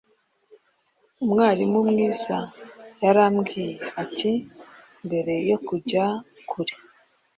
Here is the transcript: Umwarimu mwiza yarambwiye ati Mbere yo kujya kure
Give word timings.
Umwarimu 1.23 1.79
mwiza 1.89 2.37
yarambwiye 3.03 3.73
ati 4.03 4.31
Mbere 5.05 5.33
yo 5.49 5.57
kujya 5.67 6.05
kure 6.49 6.75